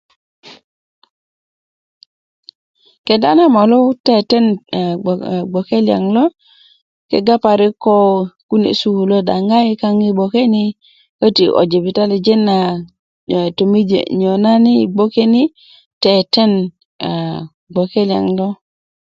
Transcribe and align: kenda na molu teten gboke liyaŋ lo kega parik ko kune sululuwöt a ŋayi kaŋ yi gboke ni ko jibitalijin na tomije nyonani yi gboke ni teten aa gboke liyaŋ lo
kenda 3.05 3.29
na 3.37 3.45
molu 3.55 3.79
teten 4.05 4.45
gboke 5.49 5.77
liyaŋ 5.85 6.05
lo 6.15 6.25
kega 7.09 7.35
parik 7.43 7.73
ko 7.83 7.95
kune 8.49 8.69
sululuwöt 8.79 9.27
a 9.35 9.37
ŋayi 9.47 9.71
kaŋ 9.81 9.95
yi 10.03 10.11
gboke 10.17 10.41
ni 10.53 10.63
ko 11.19 11.27
jibitalijin 11.71 12.41
na 12.49 12.57
tomije 13.57 13.99
nyonani 14.19 14.71
yi 14.79 14.85
gboke 14.93 15.23
ni 15.33 15.43
teten 16.03 16.53
aa 17.07 17.39
gboke 17.71 18.01
liyaŋ 18.09 18.25
lo 18.37 18.47